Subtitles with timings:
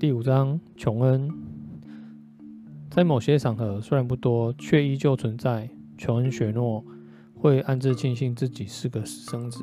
[0.00, 1.30] 第五章，琼恩。
[2.90, 5.68] 在某些场合，虽然不多，却依旧存在。
[5.98, 6.82] 琼恩·雪诺
[7.34, 9.62] 会暗自庆幸自己是个私生子。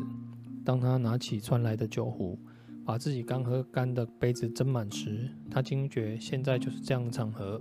[0.63, 2.37] 当他拿起传来的酒壶，
[2.85, 7.60] 把自己刚喝干的杯子斟满时，他惊觉现在就是这样的场合。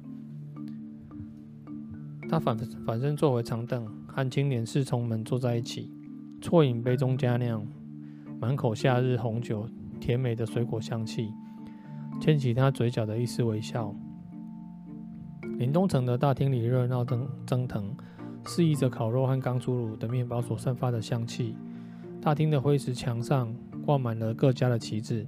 [2.29, 5.91] 他反反身坐回长凳，和青年侍从们坐在一起，
[6.43, 7.67] 啜饮杯中佳酿，
[8.39, 9.67] 满口夏日红酒
[9.99, 11.31] 甜美的水果香气。
[12.21, 13.95] 牵起他嘴角的一丝微笑。
[15.59, 17.97] 林东城的大厅里热闹蒸蒸腾，
[18.45, 21.55] 肆意着烤肉和刚出炉的面包所散发的香气。
[22.21, 25.27] 大厅的灰石墙上挂满了各家的旗帜，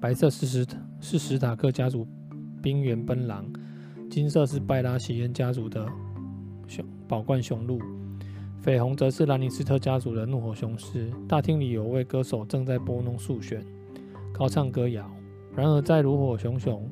[0.00, 0.66] 白色是史
[1.00, 2.06] 是史塔克家族
[2.62, 3.44] 冰原奔狼，
[4.10, 5.86] 金色是拜拉席恩家族的
[6.66, 7.78] 熊宝冠雄鹿，
[8.64, 11.10] 绯红则是兰尼斯特家族的怒火雄狮。
[11.28, 13.62] 大厅里有位歌手正在拨弄竖弦，
[14.32, 15.08] 高唱歌谣。
[15.58, 16.88] 然而，在炉火熊熊、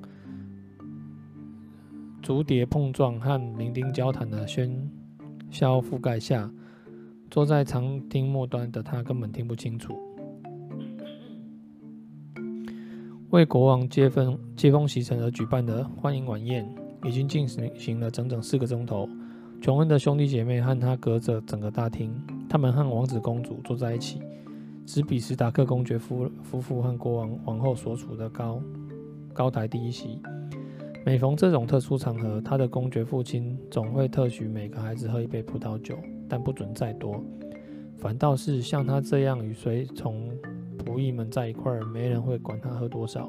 [2.21, 4.69] 竹碟碰撞和鸣钉交谈的喧
[5.53, 6.51] 嚣覆盖下，
[7.31, 9.97] 坐在长厅末端的他根本听不清楚。
[13.31, 16.69] 为国王接风接风洗尘而举办的欢迎晚宴
[17.05, 19.09] 已经进行了整整四个钟头。
[19.61, 22.13] 琼恩的兄弟姐妹和他隔着整个大厅，
[22.49, 24.21] 他们和王子公主坐在一起。
[24.87, 28.63] 只比史塔克公爵夫夫妇和国王王后所处的高
[29.35, 30.23] 高台第一席。
[31.05, 35.99] 每逢这种特殊场合，他的公爵父亲总会特许每个孩子喝一杯葡萄酒，
[36.29, 37.23] 但不准再多。
[37.97, 40.31] 反倒是像他这样与随从
[40.79, 43.29] 仆役们在一块儿，没人会管他喝多少。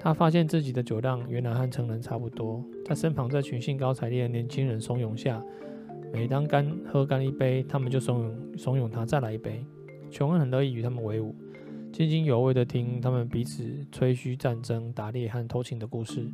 [0.00, 2.62] 他发现自己的酒量原来和成人差不多。
[2.84, 5.42] 在身旁这群兴高采烈的年轻人怂恿下，
[6.12, 9.64] 每当干喝干一杯，他们就怂恿怂恿他再来一杯。
[10.10, 11.34] 琼恩很乐意与他们为伍，
[11.92, 16.30] 津津有味地听他们彼此吹嘘战争、打猎和偷情的故事。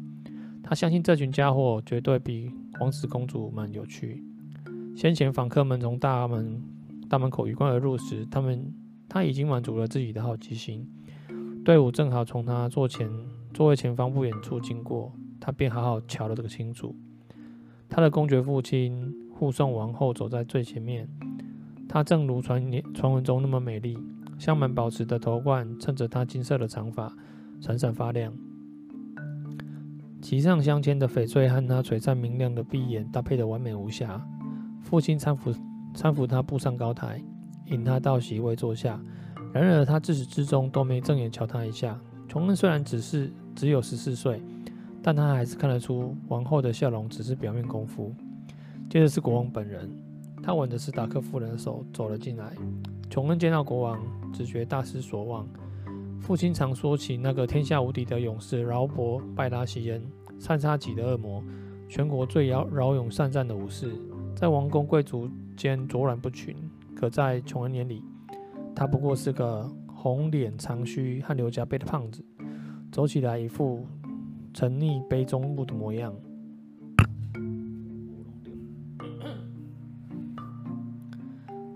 [0.62, 4.22] 他相信这群家伙绝对比王子公主们有趣。
[4.96, 6.62] 先前访客们从大门
[7.08, 8.72] 大门口鱼贯而入时，他们
[9.08, 10.88] 他已经满足了自己的好奇心。
[11.64, 13.10] 队伍正好从他座前
[13.52, 16.94] 座位前方不远处经过，他便好好瞧了这个清楚。
[17.88, 21.08] 他的公爵父亲护送王后走在最前面。
[21.94, 22.60] 她正如传
[22.92, 23.96] 传闻中那么美丽，
[24.36, 27.14] 镶满宝石的头冠衬着她金色的长发，
[27.60, 28.32] 闪闪发亮。
[30.20, 34.20] 鳍上镶嵌的翡翠和她璀璨明亮的碧眼搭配的完美无瑕。
[34.82, 35.54] 父亲搀扶
[35.94, 37.22] 搀扶她步上高台，
[37.66, 39.00] 引她到席位坐下。
[39.52, 41.96] 然而，她自始至终都没正眼瞧她一下。
[42.26, 44.42] 琼恩虽然只是只有十四岁，
[45.00, 48.12] 但他还是看得出王后的笑容只是表面功夫。
[48.90, 49.88] 接着是国王本人。
[50.44, 52.52] 他吻着史塔克夫人的手走了进来。
[53.08, 53.98] 琼恩见到国王，
[54.30, 55.48] 只觉大失所望。
[56.20, 60.02] 父亲常说起那个天下无敌的勇士劳勃·拜拉席恩，
[60.38, 61.42] 三叉戟的恶魔，
[61.88, 63.90] 全国最骁骁勇善战的武士，
[64.36, 66.54] 在王公贵族间卓然不群。
[66.94, 68.02] 可在琼恩眼里，
[68.74, 72.22] 他不过是个红脸长须汗流浃背的胖子，
[72.92, 73.86] 走起来一副
[74.52, 76.14] 沉溺杯中物的模样。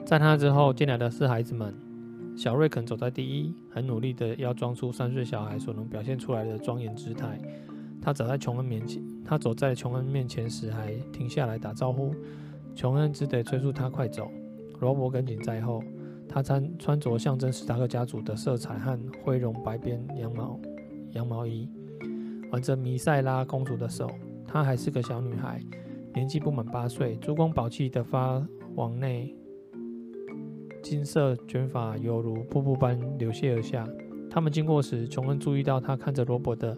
[0.08, 1.74] 在他之后进来的是孩子们，
[2.34, 7.38] 小瑞肯走在第一，很努力的要装出三岁小孩所能表现出来的庄严姿态。
[8.00, 12.14] 他走在琼恩面前，他走在琼恩面前时还停下来打招呼，
[12.74, 14.30] 琼恩只得催促他快走。
[14.80, 15.82] 罗伯跟紧在后，
[16.26, 20.58] 他穿穿着象征史塔克家族的色彩和灰绒白边羊毛
[21.10, 21.68] 羊毛衣，
[22.50, 24.10] 挽着米赛拉公主的手。
[24.47, 25.62] 她还是个小女孩，
[26.14, 28.42] 年纪不满八岁，珠光宝气的发
[28.74, 29.34] 网内。
[30.83, 33.87] 金色卷发犹如瀑布般流泻而下。
[34.31, 36.77] 他们经过时，琼恩注意到他看着罗伯的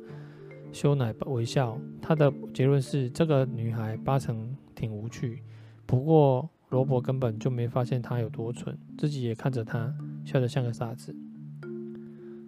[0.72, 1.78] 羞奶微笑。
[2.00, 5.42] 他的结论是：这个女孩八成挺无趣。
[5.84, 9.92] 不过，罗伯根本就没发现她有多蠢，自己也看着她，
[10.24, 11.14] 笑得像个傻子。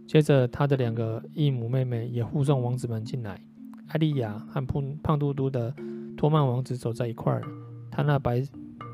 [0.06, 3.40] 接着，他的两个异母妹妹也护送王子们进来。
[3.88, 5.74] 艾莉亚和胖胖嘟嘟的
[6.16, 7.42] 托曼王子走在一块儿。
[7.90, 8.42] 他那白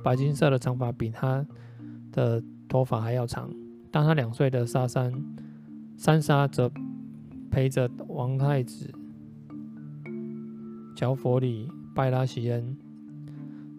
[0.03, 1.47] 白金色的长发比他
[2.13, 2.43] 的。
[2.71, 3.51] 头发还要长。
[3.91, 5.11] 当他两岁的莎珊，
[5.97, 6.71] 珊莎则
[7.51, 8.93] 陪着王太子
[10.95, 12.77] 乔佛里拜拉席恩。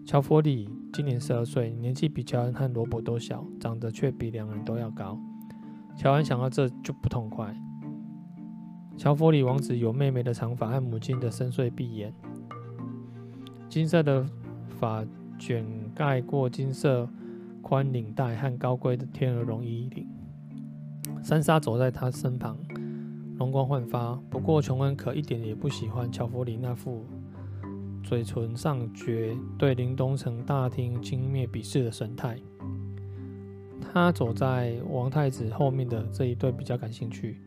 [0.04, 5.16] 乔佛里今年十二岁，年纪比乔恩和罗伯都小，长得却比两人都要高。
[5.96, 7.56] 乔恩想到这就不痛快。
[8.96, 12.12] 乔佛里王子有妹妹的长发和母亲的深邃碧眼，
[13.68, 14.26] 金色的
[14.80, 15.06] 发
[15.38, 17.08] 卷盖过金色。
[17.62, 20.06] 宽领带和高贵的天鹅绒衣领，
[21.22, 22.56] 珊莎走在他身旁，
[23.36, 24.14] 容光焕发。
[24.28, 27.04] 不过，琼恩可一点也不喜欢乔弗里那副
[28.02, 32.36] 嘴唇上撅、对林东城大厅轻蔑鄙视的神态。
[33.92, 37.40] 他走在王太子后面的这一对比较感兴趣。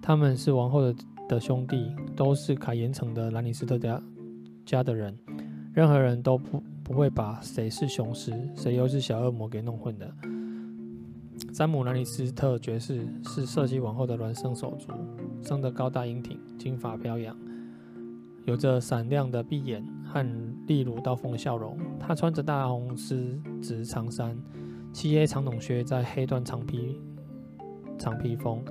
[0.00, 0.94] 他们是王后的
[1.28, 4.02] 的兄弟，都是凯岩城的兰尼斯特家
[4.64, 5.16] 家的人。
[5.72, 10.12] 任何人都不不会把谁是雄狮，谁又是小恶魔给弄混的。
[11.52, 14.88] 詹姆·兰尼斯特爵士是瑟西王后的孪生手足，
[15.42, 17.36] 生得高大英挺，金发飘扬，
[18.44, 20.24] 有着闪亮的碧眼和
[20.66, 21.78] 利如刀锋的笑容。
[21.98, 24.36] 他穿着大红丝质长衫。
[24.92, 27.00] 漆黑长筒靴，在黑缎长披
[27.96, 28.62] 长披风，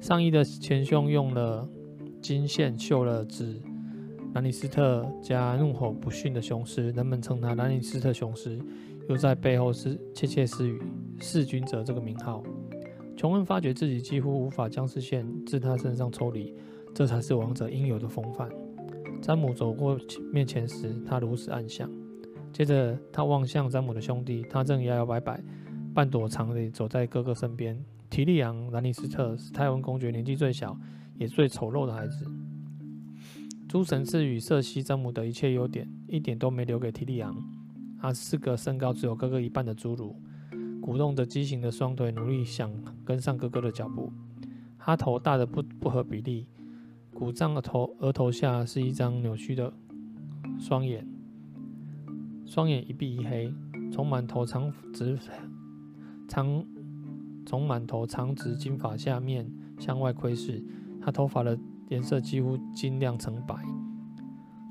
[0.00, 1.68] 上衣的前胸用了
[2.22, 3.60] 金线绣了字。
[4.36, 8.60] 兰尼斯特家怒吼不逊的雄狮，人们称他兰尼斯特雄狮，
[9.08, 10.78] 又在背后是窃窃私语
[11.18, 12.42] “弑君者”这个名号。
[13.16, 16.54] 琼恩发觉自己几乎无法将视线自他身上抽离，
[16.94, 18.46] 这才是王者应有的风范。
[19.22, 19.98] 詹姆走过
[20.30, 21.90] 面前时，他如此暗想。
[22.52, 25.42] 接着，他望向詹姆的兄弟，他正摇摇摆摆。
[25.94, 27.82] 半躲藏地走在哥哥身边。
[28.10, 30.78] 提利昂·兰尼斯特是泰温公爵年纪最小
[31.16, 32.26] 也最丑陋的孩子。
[33.68, 37.36] 诸神赐予瑟西·詹姆的一切优点，一点都没留给提利昂。
[38.00, 40.14] 他是个身高只有哥哥一半的侏儒，
[40.80, 42.70] 鼓动着畸形的双腿，努力想
[43.04, 44.12] 跟上哥哥的脚步。
[44.78, 46.46] 他头大得不不合比例，
[47.12, 49.72] 鼓胀的头额头下是一张扭曲的
[50.60, 51.04] 双眼，
[52.44, 53.52] 双眼一闭一黑，
[53.90, 55.18] 从满头长直。
[56.28, 56.64] 长
[57.44, 59.48] 从满头长直金发下面
[59.78, 60.62] 向外窥视，
[61.00, 63.54] 他头发的颜色几乎金亮成白。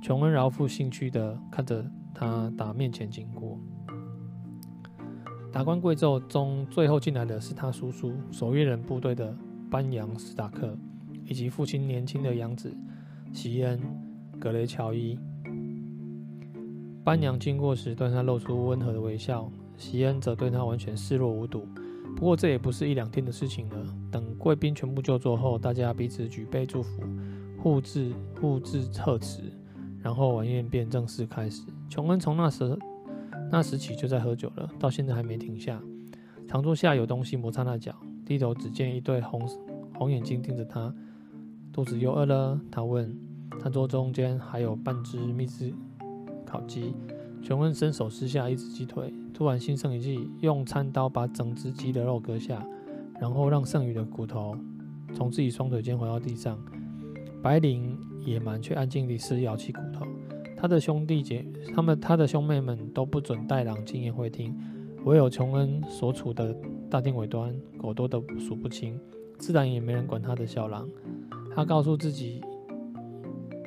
[0.02, 3.60] 琼恩饶富兴趣的看着他打面前经过。
[5.52, 9.36] 达官贵胄中最后进来的是他叔叔守夜人部队的
[9.70, 10.78] 班扬·史达克，
[11.24, 12.76] 以及父亲年轻的养子
[13.34, 13.80] 席恩·
[14.40, 15.18] 格雷乔伊。
[17.04, 19.52] 班扬经过时对他露出温和的微笑。
[19.78, 21.68] 席恩则对他完全视若无睹。
[22.16, 23.76] 不过这也不是一两天的事情了。
[24.12, 27.04] 等贵宾全部就座后，大家彼此举杯祝福，
[27.62, 29.42] 互致互致贺词，
[30.02, 31.64] 然后晚宴便正式开始。
[31.90, 32.78] 琼恩从那时
[33.52, 35.82] 那时起就在喝酒了，到现在还没停下。
[36.48, 37.94] 长桌下有东西摩擦那脚，
[38.26, 39.42] 低头只见一对红
[39.94, 40.94] 红眼睛盯着他。
[41.74, 42.60] 肚子又饿了？
[42.72, 43.16] 他问。
[43.62, 45.74] 餐桌中间还有半只秘制
[46.46, 46.94] 烤鸡。
[47.46, 49.14] 琼恩伸手撕下一只鸡腿。
[49.32, 52.66] 突然心生一计，用餐刀把整只鸡的肉割下，
[53.22, 54.58] 然后让剩余的骨头
[55.14, 56.58] 从自己双腿间回到地上。
[57.44, 57.96] 白灵
[58.26, 60.08] 野蛮却安静地撕咬起骨头。
[60.58, 61.46] 他的兄弟姐，
[61.76, 64.52] 他们他的兄妹们都不准带狼进宴会厅，
[65.04, 66.52] 唯有琼恩所处的
[66.90, 69.00] 大厅尾端狗多得数不清，
[69.38, 70.90] 自然也没人管他的小狼。
[71.54, 72.42] 他告诉自己，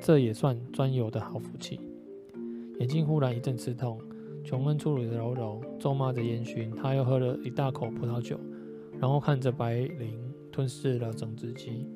[0.03, 1.79] 这也算专有的好福气。
[2.79, 4.01] 眼睛忽然一阵刺痛。
[4.45, 6.71] 琼恩粗鲁的揉揉，咒骂着烟熏。
[6.71, 8.39] 他又喝了一大口葡萄酒，
[8.99, 10.19] 然后看着白灵
[10.51, 11.87] 吞噬了整只鸡。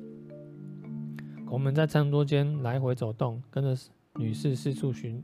[1.45, 3.75] 狗们在餐桌间来回走动，跟着
[4.19, 5.23] 女士四处寻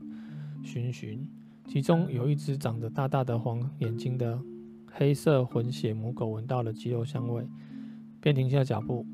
[0.64, 1.28] 寻寻。
[1.68, 4.40] 其中有一只长着大大的黄眼睛的
[4.90, 7.46] 黑色混血母狗，闻到了鸡肉香味，
[8.20, 9.06] 便停下脚步，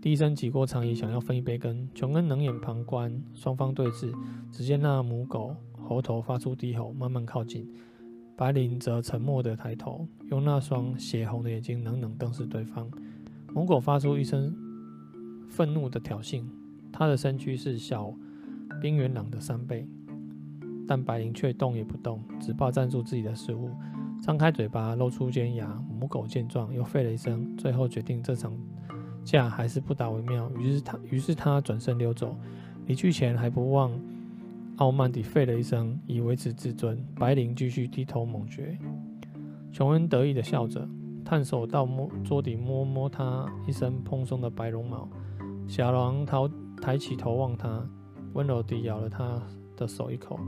[0.00, 1.88] 低声挤过长椅，想要分一杯羹。
[1.94, 4.12] 琼恩冷眼旁观，双方对峙。
[4.52, 5.56] 只见那母狗。
[5.86, 7.66] 喉头发出低吼，慢慢靠近。
[8.36, 12.90] 白灵则沉默地抬头，用那双血红的眼睛冷冷瞪视对方。
[13.54, 14.54] 母狗发出一声
[15.48, 16.44] 愤怒的挑衅，
[16.92, 18.12] 它的身躯是小
[18.82, 19.88] 冰原狼的三倍，
[20.86, 23.70] 但白灵却动也不动，只霸占住自己的食物，
[24.20, 25.82] 张开嘴巴露出尖牙。
[25.98, 28.52] 母狗见状，又吠了一声，最后决定这场
[29.24, 30.50] 架还是不打为妙。
[30.58, 32.36] 于是他，于是他转身溜走，
[32.84, 33.90] 离去前还不忘。
[34.76, 37.02] 傲慢地吠了一声，以维持自尊。
[37.14, 38.78] 白灵继续低头猛嚼。
[39.72, 40.86] 琼恩得意地笑着，
[41.24, 45.08] 探手到摸桌底摸摸他一身蓬松的白绒毛。
[45.66, 46.36] 小狼抬
[46.80, 47.88] 抬起头望他，
[48.34, 49.42] 温柔地咬了他
[49.76, 50.38] 的手一口，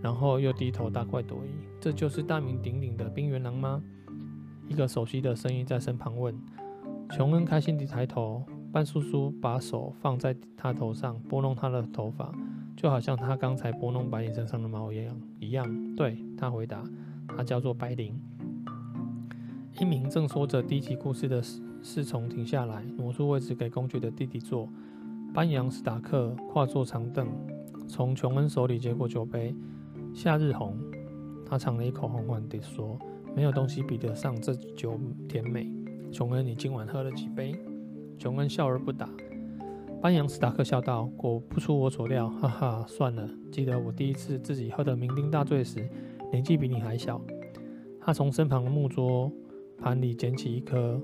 [0.00, 1.50] 然后又低头大快朵颐。
[1.78, 3.82] 这就是大名鼎鼎的冰原狼吗？
[4.66, 6.34] 一个熟悉的声音在身旁问。
[7.10, 8.42] 琼恩开心地抬头，
[8.72, 12.32] 班叔叔把手放在他头上，拨弄他的头发。
[12.76, 15.94] 就好像他刚才拨弄白灵身上的毛一样，一样。
[15.94, 16.82] 对，他回答，
[17.28, 18.18] 他叫做白灵。
[19.80, 21.42] 一名正说着低级故事的
[21.82, 24.68] 侍从停下来，挪出位置给公爵的弟弟坐。
[25.34, 27.26] 班扬史达克跨坐长凳，
[27.88, 29.54] 从琼恩手里接过酒杯。
[30.14, 30.76] 夏日红，
[31.46, 32.98] 他尝了一口，缓缓地说
[33.34, 35.72] ：“没有东西比得上这酒甜美。”
[36.12, 37.54] 琼恩，你今晚喝了几杯？
[38.18, 39.08] 琼恩笑而不答。
[40.02, 43.30] 班扬斯达克笑道：“果不出我所料，哈哈，算了。
[43.52, 45.88] 记得我第一次自己喝得酩酊大醉时，
[46.32, 47.20] 年纪比你还小。”
[48.02, 49.30] 他从身旁的木桌
[49.78, 51.00] 盘里捡起一颗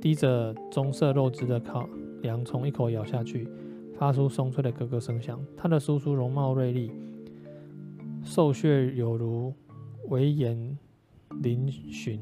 [0.00, 1.88] 滴着棕色肉汁的烤
[2.24, 3.48] 洋葱，一口咬下去，
[3.96, 5.40] 发出松脆的咯咯声响。
[5.56, 6.90] 他的叔叔容貌锐利，
[8.24, 9.54] 瘦削有如
[10.08, 10.76] 威严
[11.40, 12.18] 嶙峋，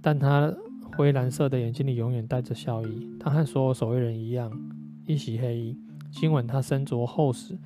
[0.00, 0.50] 但他
[0.96, 3.08] 灰蓝色的眼睛里永远带着笑意。
[3.18, 4.52] 他和所有守卫人一样，
[5.06, 5.78] 一袭黑衣。
[6.10, 7.56] 今晚他身着厚实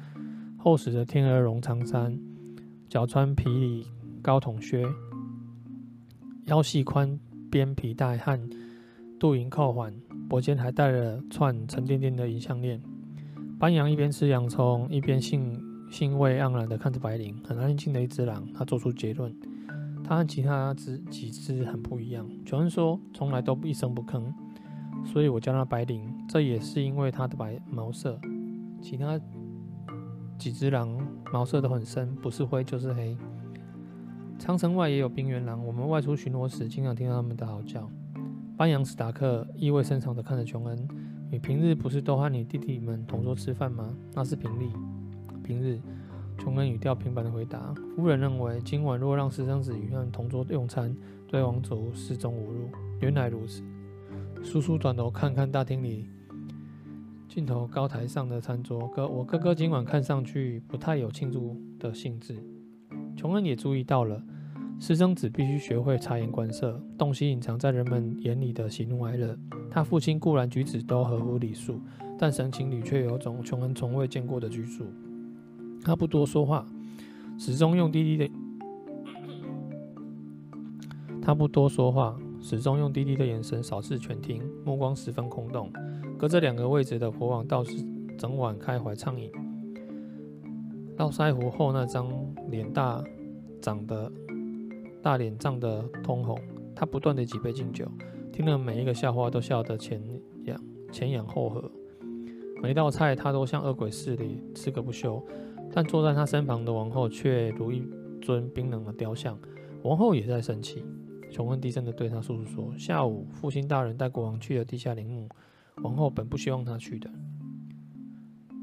[0.56, 2.18] 厚实的天鹅绒长衫，
[2.88, 3.86] 脚穿皮里
[4.22, 4.84] 高筒靴，
[6.44, 7.18] 腰系宽
[7.50, 8.38] 边皮带和
[9.18, 9.94] 镀银扣环，
[10.28, 12.80] 脖间还戴了串沉甸甸的银项链。
[13.58, 15.58] 班扬一边吃洋葱，一边兴
[15.90, 18.46] 兴味盎然地看着白灵，很安静的一只狼。
[18.52, 19.34] 他做出结论。
[20.06, 22.28] 他和其他只几只很不一样。
[22.44, 24.22] 琼恩说：“从来都一声不吭，
[25.04, 26.14] 所以我叫他白灵。
[26.28, 28.20] 这也是因为他的白毛色。
[28.82, 29.18] 其他
[30.36, 30.94] 几只狼
[31.32, 33.16] 毛色都很深，不是灰就是黑。
[34.38, 37.90] 长城外也有冰原狼，我们外出巡逻时经常听到他们的嚎叫。”
[38.58, 40.88] 班扬史达克意味深长地看着琼恩
[41.32, 43.96] ：“你平日不是都和你弟弟们同桌吃饭吗？
[44.12, 44.68] 那是平日，
[45.42, 45.80] 平日。”
[46.38, 50.94] 琼恩语调平板的回答：“夫人认为，今晚若让私生子与他同桌用餐，
[51.26, 52.68] 对王族视种侮辱。
[53.00, 53.62] 原来如此。”
[54.42, 56.06] 叔叔转头看看大厅里
[57.26, 62.36] 尽头高台上的餐桌，哥，我哥哥今晚看上去不太有庆祝的兴致。
[63.16, 64.22] 琼恩也注意到了，
[64.78, 69.36] 私生子必须学会察言观色，洞悉隐藏在人们眼里的喜怒哀乐。
[69.70, 71.80] 他父亲固然举止都合乎礼数，
[72.18, 74.84] 但神情里却有种琼恩从未见过的拘束。
[75.84, 76.66] 他不多说话，
[77.38, 78.30] 始终用低低的。
[81.20, 85.70] 他不多说话，始终用低低的眼神扫视全厅，目光十分空洞。
[86.18, 87.84] 隔着两个位置的国王倒是
[88.16, 89.30] 整晚开怀畅饮。
[90.96, 92.08] 络腮胡后那张
[92.48, 93.02] 脸大
[93.60, 94.10] 长得
[95.02, 96.38] 大脸涨得通红。
[96.74, 97.86] 他不断的几杯敬酒，
[98.32, 100.02] 听了每一个笑话都笑得前
[100.44, 100.58] 仰
[100.90, 101.70] 前仰后合。
[102.62, 104.24] 每一道菜他都像饿鬼似的
[104.54, 105.22] 吃个不休。
[105.72, 107.82] 但坐在他身旁的王后却如一
[108.20, 109.38] 尊冰冷的雕像。
[109.82, 110.84] 王后也在生气。
[111.30, 115.28] 琼恩低声的对他叔叔说：“下午父亲大人带国王去了地下陵墓，
[115.82, 117.10] 王后本不希望他去的。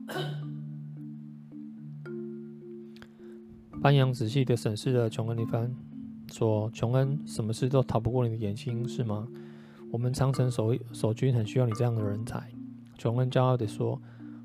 [3.82, 5.76] ”班扬仔细地审视了琼恩一番，
[6.32, 9.28] 说：“琼恩，什么事都逃不过你的眼睛，是吗？
[9.92, 12.50] 我们长城守守军很需要你这样的人才。”
[12.98, 14.02] 琼恩骄傲地说：“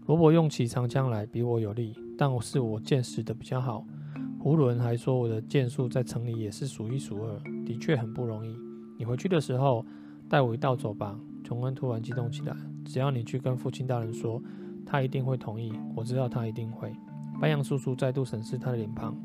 [0.06, 3.84] 罗伯用起长枪来比我有力。”但我是我见识的比较好。
[4.38, 8.56] 胡伦还说我的剑术在城里也是数一数二，的确很不容易。
[8.96, 9.84] 你回去的时候
[10.28, 11.18] 带我一道走吧。
[11.42, 12.56] 琼恩突然激动起来。
[12.84, 14.40] 只要你去跟父亲大人说，
[14.84, 15.72] 他一定会同意。
[15.94, 16.92] 我知道他一定会。
[17.40, 19.16] 班扬叔叔再度审视他的脸庞。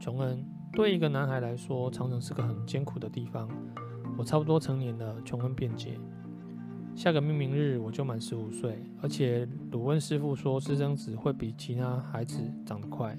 [0.00, 3.48] 琼恩，对一个男孩来说，长城是个很艰苦的地方。
[4.16, 5.20] 我差不多成年了。
[5.22, 5.98] 琼恩辩解。
[6.94, 13.18] 下个命名日我就满十五岁，而且鲁温师傅说私生子会比其他孩子长得快，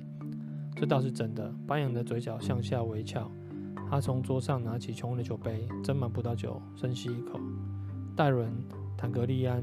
[0.75, 1.53] 这倒是真的。
[1.67, 3.29] 班扬的嘴角向下微翘，
[3.89, 7.39] 他从桌上拿起琼恩的酒杯，斟满葡萄酒，深吸一口。
[8.15, 8.49] 戴伦·
[8.97, 9.61] 坦格利安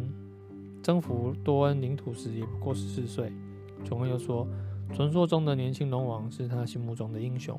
[0.82, 3.32] 征服多恩领土时也不过十四岁。
[3.82, 4.46] 琼恩又说，
[4.94, 7.58] 传说中的年轻龙王是他心目中的英雄。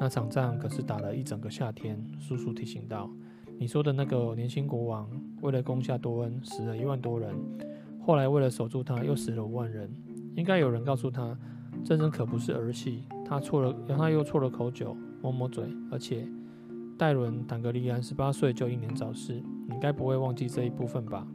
[0.00, 3.08] 那场仗可是打了一整个夏天，叔叔提醒道。
[3.58, 5.08] 你说的那个年轻国王，
[5.40, 7.32] 为了攻下多恩，死了一万多人；
[8.00, 9.90] 后来为了守住他，又死了五万人。
[10.34, 11.38] 应该有人告诉他，
[11.84, 13.04] 战争可不是儿戏。
[13.24, 15.64] 他错了，他又错了口酒，抹抹嘴。
[15.90, 16.26] 而且，
[16.98, 21.26] 戴伦·坦格利安十八岁就英年早逝，你该不会忘记这一部分吧？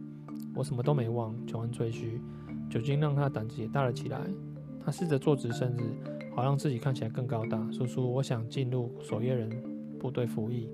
[0.54, 1.34] 我什么都没忘。
[1.48, 2.22] 琼恩吹嘘，
[2.70, 4.20] 酒精让他胆子也大了起来。
[4.84, 5.84] 他试着坐直身子，
[6.36, 7.66] 好让自己看起来更高大。
[7.72, 9.50] 叔叔，我想进入守夜人
[9.98, 10.70] 部队服役。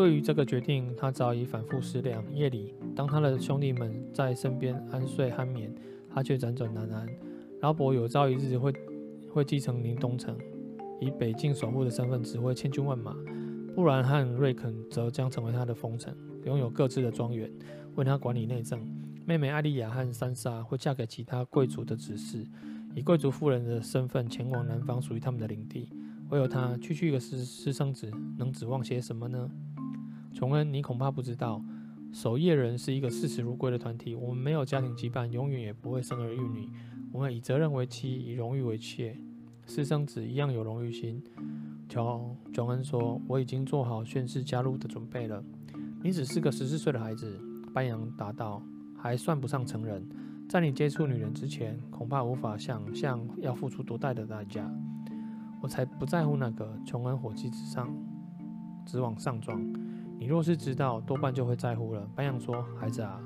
[0.00, 2.24] 对于这个决定，他早已反复思量。
[2.34, 5.70] 夜里，当他的兄弟们在身边安睡酣眠，
[6.08, 7.06] 他却辗转难安。
[7.60, 8.72] 劳勃有朝一日会
[9.30, 10.34] 会继承宁东城，
[11.02, 13.12] 以北境守护的身份指挥千军万马；
[13.74, 16.16] 布兰和瑞肯则将成为他的封臣，
[16.46, 17.52] 拥有各自的庄园，
[17.96, 18.80] 为他管理内政。
[19.26, 22.46] 妹妹艾莉亚和珊莎会嫁给其他贵族的子嗣，
[22.94, 25.90] 以贵族夫人的身份前往南方属于他们的领地。
[26.30, 29.50] 唯有他区区一个私私生子，能指望些什么呢？
[30.32, 31.62] 琼恩，你恐怕不知道，
[32.12, 34.14] 守夜人是一个视死如归的团体。
[34.14, 36.68] 我们没有家庭羁绊，永远也不会生儿育女。
[37.12, 39.16] 我们以责任为妻，以荣誉为妾。
[39.66, 41.22] 私生子一样有荣誉心。
[41.88, 45.42] 乔琼恩说：“我已经做好宣誓加入的准备了。”
[46.02, 47.40] 你只是个十四岁的孩子，
[47.74, 48.62] 班扬答道，
[48.96, 50.08] 还算不上成人。
[50.48, 54.68] 在你接触女人之前，恐怕无法想象要付出多大的代价。
[55.60, 56.76] 我才不在乎那个。
[56.86, 57.92] 琼恩火气直上，
[58.86, 59.60] 直往上撞。
[60.20, 62.06] 你若是知道，多半就会在乎了。
[62.14, 63.18] 班扬说：“孩子啊，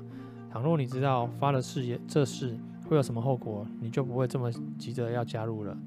[0.49, 4.49] 倘若你知道发了誓言这事会有什么后果，你就不会这么
[4.79, 5.77] 急着要加入了。”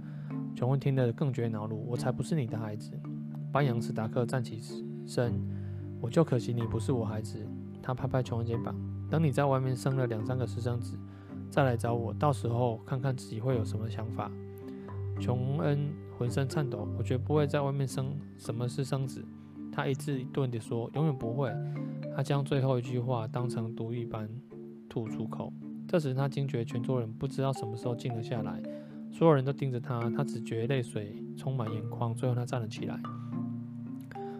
[0.54, 1.82] 琼恩听得更觉恼怒。
[1.88, 2.92] 我才不是你的孩子。
[3.50, 4.60] 班扬史达克站起
[5.06, 5.32] 身，
[5.98, 7.38] 我就可惜你不是我孩子。
[7.82, 8.74] 他拍拍琼恩肩膀，
[9.08, 10.94] 等你在外面生了两三个私生子。
[11.50, 14.30] 再来找我，到时候看看自己会有什么想法。
[15.18, 19.24] 琼恩浑身颤抖，我绝不会在外面生什么私生子。
[19.78, 21.54] 他一字一顿地说：“永远不会。”
[22.12, 24.28] 他将最后一句话当成毒一般
[24.88, 25.52] 吐出口。
[25.86, 28.60] 这时他惊觉全桌人不知道什么时候静了下来，
[29.12, 32.12] 所有人都盯着他，他只觉泪水充满眼眶。
[32.12, 33.00] 最后他站了起来，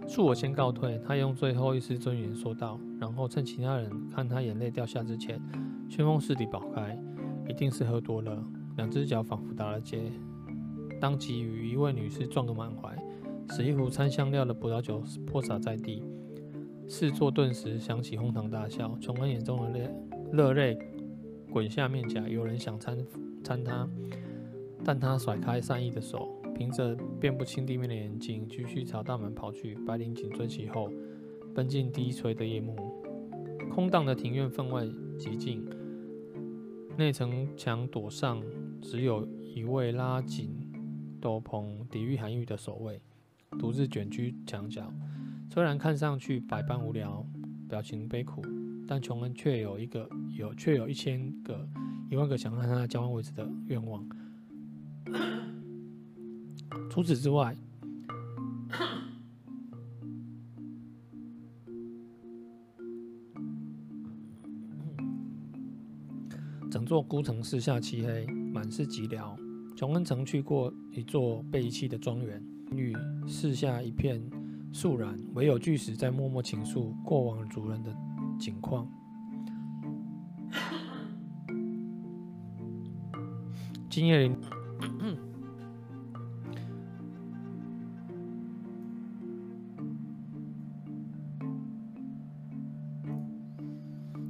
[0.09, 1.01] 恕我先告退。
[1.07, 5.41] 他用最后一丝尊严说道，然后趁其他人看他眼泪掉下之前。
[5.89, 6.99] 旋风似的跑开，
[7.49, 8.43] 一定是喝多了，
[8.77, 10.11] 两只脚仿佛打了结，
[11.01, 12.93] 当即与一位女士撞个满怀，
[13.51, 16.03] 使一壶掺香料的葡萄酒泼洒在地，
[16.87, 18.97] 四座顿时响起哄堂大笑。
[19.01, 19.91] 琼恩眼中的泪
[20.33, 20.79] 热泪
[21.51, 23.05] 滚下面颊，有人想搀
[23.43, 23.89] 搀他，
[24.85, 29.75] 但他甩开善意的手，凭着辨不清地面的眼睛，继续朝大门跑去。
[29.87, 30.91] 白灵紧追其后，
[31.55, 32.77] 奔进低垂的夜幕，
[33.71, 34.85] 空荡的庭院分外
[35.19, 35.67] 寂静。
[36.99, 38.43] 内城墙垛上
[38.83, 40.51] 只有一位拉紧
[41.21, 43.01] 斗篷抵御寒雨的守卫，
[43.59, 44.93] 独自卷居墙角。
[45.51, 47.27] 虽然看上去百般无聊，
[47.69, 48.43] 表情悲苦，
[48.87, 51.69] 但琼恩却有一个有却有一千个
[52.11, 54.07] 一万个想和他交换位置的愿望。
[56.91, 57.57] 除此之外。
[66.71, 69.35] 整座孤城四下漆黑，满是寂寥。
[69.75, 74.23] 琼恩曾去过一座被遗弃的庄园，与四下一片
[74.73, 77.95] 肃然，唯有巨石在默默倾诉过往主人的
[78.39, 78.89] 景况。
[83.89, 84.37] 今夜里。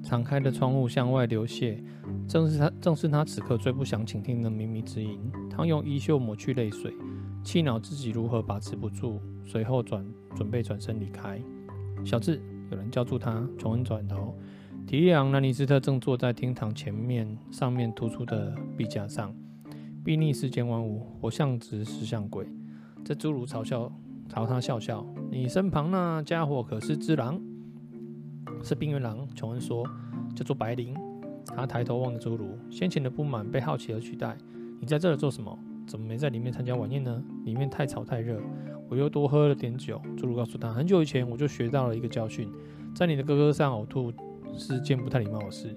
[0.02, 1.78] 敞开的窗户向外流泻，
[2.26, 5.20] 正是他，正是他此刻最不想倾听的秘密之音。
[5.50, 6.94] 他用衣袖抹去泪水，
[7.42, 11.40] 气恼自己如何把持不住，随后转准备转身离开。
[12.04, 13.46] 小智，有人叫住他。
[13.58, 14.36] 琼恩转头，
[14.86, 19.34] 提利昂·兰尼斯特正坐在厅堂前面上面突出的壁架上，
[20.04, 22.46] 睥睨世间万物，活像只石像鬼。
[23.04, 23.90] 这侏儒嘲笑，
[24.28, 27.40] 朝他笑笑：“你身旁那家伙可是只狼？”
[28.62, 29.84] 是冰原狼，琼恩说，
[30.34, 30.94] 叫做白灵。
[31.46, 34.36] 他抬头望着侏儒，先前的不满被好奇而取代。
[34.80, 35.58] 你在这儿做什么？
[35.88, 37.24] 怎么没在里面参加晚宴呢？
[37.44, 38.38] 里面太吵太热，
[38.90, 40.00] 我又多喝了点酒。
[40.18, 42.52] 侏儒告诉他，很久以前我就学到了一个教训，
[42.94, 44.12] 在你的哥哥上呕吐
[44.54, 45.74] 是件不太礼貌的事。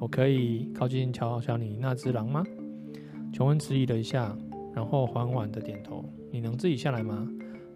[0.00, 2.44] 我可以靠近瞧瞧你那只狼吗？
[3.32, 4.36] 琼恩迟疑了一下，
[4.74, 6.04] 然后缓缓的点头。
[6.32, 7.28] 你能自己下来吗？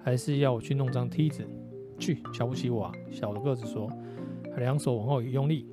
[0.02, 1.46] 还是要我去弄张梯子？
[1.98, 2.92] 去，瞧不起我啊？
[3.10, 3.88] 小的个子说。
[4.58, 5.66] 两手往后一用力，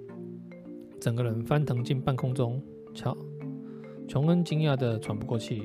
[0.99, 2.61] 整个人翻腾进半空中。
[2.93, 3.17] 瞧，
[4.07, 5.63] 琼恩惊讶得喘不过气，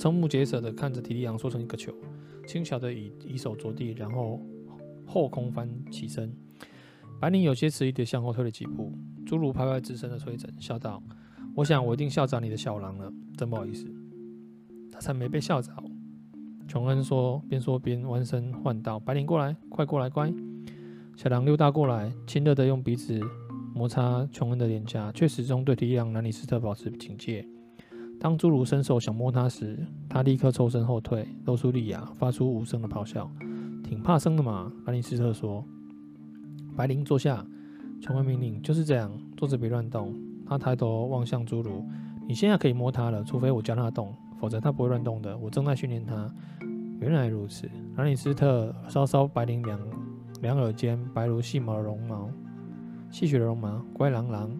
[0.00, 1.92] 瞠目结舌地看着提利昂缩成一个球，
[2.46, 4.40] 轻巧地以以手着地，然后
[5.04, 6.34] 后空翻起身。
[7.20, 8.94] 白灵有些迟疑地向后退了几步。
[9.26, 11.02] 侏儒拍拍自身的吹枕，笑道
[11.54, 13.86] ：“我想我一定吓着你的小狼了，真不好意思。”
[14.90, 15.70] 他才没被吓着。
[16.66, 20.32] 琼恩说，边说边弯身唤道：“白灵，过来，快过来，乖。”
[21.14, 23.20] 小狼溜达过来，亲热地用鼻子
[23.74, 27.46] 摩擦琼恩的脸颊，却始终对提利昂·兰尼斯特保持警戒。
[28.20, 33.30] 当侏儒伸手想摸它时，他立刻抽身后退，露出利牙，发出无声的咆哮。
[33.82, 35.64] 挺怕生的嘛，兰尼斯特说。
[36.76, 37.42] 白灵坐下，
[37.98, 40.14] 琼恩命令：“就是这样，坐着别乱动。”
[40.46, 41.82] 他抬头望向侏儒
[42.28, 45.36] ：“你现在可以摸它了，除非我教它动，否则它不会乱动的。
[45.38, 46.30] 我正在训练它。”
[47.00, 49.80] 原来如此，兰尼斯特稍稍白灵两。
[50.42, 52.28] 两耳间白如细毛的绒毛，
[53.10, 53.82] 细雪的绒毛。
[53.94, 54.50] 乖狼狼，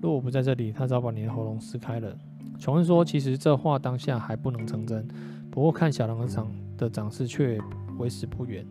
[0.00, 2.16] 若我不在这里，他早把你的喉咙撕开了。
[2.58, 5.06] 琼恩说：“其实这话当下还不能成真，
[5.50, 7.60] 不过看小狼的长的长势却
[7.98, 8.66] 为时不远。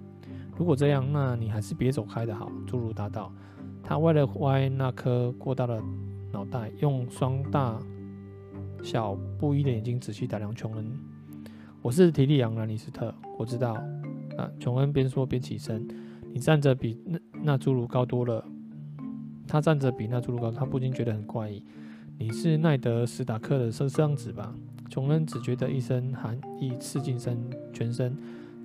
[0.58, 3.32] 如果这样，那你还是别走开的好。”侏儒答道。
[3.84, 5.80] 他歪了歪那颗过大的
[6.32, 7.80] 脑袋，用双大
[8.82, 10.91] 小不一的眼睛仔细打量琼恩。
[11.84, 13.74] 我是提利昂·兰尼斯特，我知道。
[14.38, 15.88] 啊，琼恩边说边起身。
[16.34, 18.43] 你站着比那那侏儒高多了。
[19.48, 21.63] 他站着比那侏儒高，他不禁觉得很怪异。
[22.17, 24.56] 你是奈德·史塔克的私生子吧？
[24.89, 27.38] 琼恩只觉得一身寒意刺进身
[27.73, 28.15] 全身，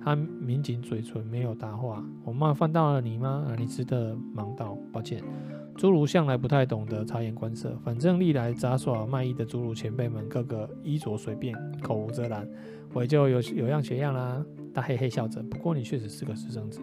[0.01, 2.01] 他抿紧嘴唇，没有答话。
[2.23, 3.45] 我冒犯到了你吗？
[3.49, 5.21] 兰尼斯特忙道：“抱歉。”
[5.75, 12.47] 侏儒向来不太懂得察言观色，反正历来杂耍卖艺的侏儒前辈们，个个衣着随便，口无遮拦，
[12.93, 14.43] 我也就有有样学样啦。
[14.73, 15.43] 他嘿嘿笑着。
[15.43, 16.79] 不过你确实是个私生子。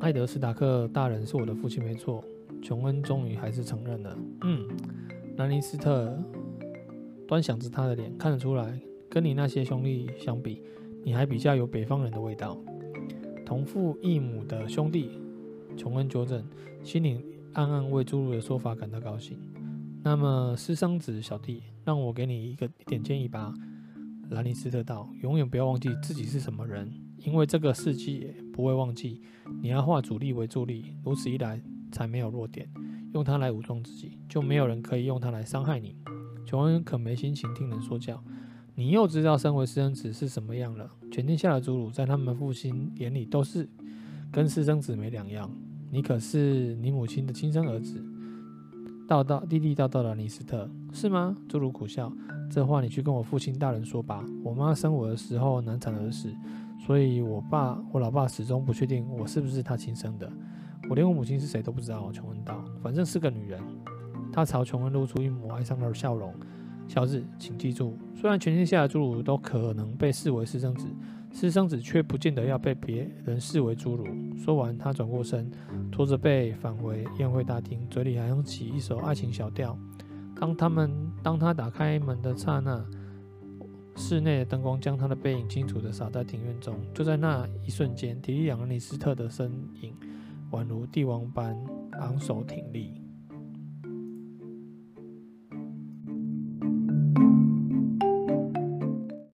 [0.00, 2.24] 艾德·史塔克大人是我的父亲，没错。
[2.62, 4.16] 琼恩终于还是承认了。
[4.42, 4.66] 嗯，
[5.36, 6.16] 兰尼斯特
[7.26, 10.62] 端详着他的脸，看得出来，跟你那些兄弟相比，
[11.04, 12.56] 你还比较有北方人的味道。
[13.44, 15.10] 同父异母的兄弟，
[15.76, 16.42] 琼恩纠正，
[16.82, 17.20] 心里
[17.52, 19.36] 暗暗为侏儒的说法感到高兴。
[20.04, 23.52] 那么私生子小弟，让我给你一个点建议吧。
[24.30, 29.20] 兰尼斯特道：“永远不要忘记自己是什么人，因为这个世纪不会忘记。
[29.60, 31.60] 你要化主力为助力，如此一来
[31.92, 32.68] 才没有弱点，
[33.12, 35.94] 用它来武装自己，就没有人可以用它来伤害你。”
[36.44, 38.20] 琼恩可没心情听人说教。
[38.74, 40.90] 你又知道身为私生子是什么样了。
[41.10, 43.68] 全天下的侏儒在他们父亲眼里都是
[44.32, 45.48] 跟私生子没两样。
[45.90, 48.02] 你可是你母亲的亲生儿子。
[49.06, 51.36] 道道地地道道的尼斯特是吗？
[51.50, 52.10] 侏儒苦笑。
[52.50, 54.24] 这话你去跟我父亲大人说吧。
[54.42, 56.34] 我妈生我的时候难产而死，
[56.86, 60.32] 所以我爸我老爸始终不确定我是不是他亲生的。
[60.88, 62.10] 我连我母亲是谁都不知道。
[62.12, 63.60] 琼恩道，反正是个女人。
[64.32, 66.34] 他朝琼恩露出一抹哀伤的笑容。
[66.88, 70.86] 小子，请记住，虽然全天下的侏儒都可能被视为私生子，
[71.32, 74.06] 私生子却不见得要被别人视为侏儒。
[74.36, 75.50] 说完，他转过身，
[75.90, 79.78] 拖着背返回宴会大厅，嘴里还哼起一首爱情小调。
[80.38, 80.90] 当他们
[81.22, 82.84] 当他打开门的刹那，
[83.94, 86.74] 室内的灯光将他的背影清楚地洒在庭院中。
[86.92, 89.94] 就在那一瞬间，提利昂·兰尼斯特的身影
[90.52, 91.56] 宛如帝王般
[91.92, 93.01] 昂首挺立。